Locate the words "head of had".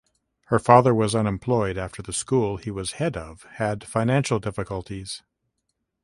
2.93-3.83